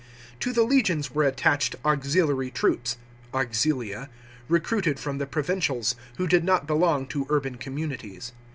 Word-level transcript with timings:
To 0.39 0.51
the 0.51 0.63
legions 0.63 1.11
were 1.13 1.21
attached 1.25 1.75
auxiliary 1.85 2.49
troops 2.49 2.97
(auxilia), 3.35 4.09
recruited 4.49 4.99
from 4.99 5.19
the 5.19 5.27
provincials, 5.27 5.93
who 6.17 6.25
did 6.25 6.43
not 6.43 6.65
belong 6.65 7.05
to 7.09 7.27
urban 7.29 7.57
communities. 7.57 8.31